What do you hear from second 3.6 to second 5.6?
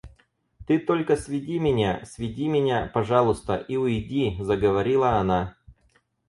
уйди,— заговорила она.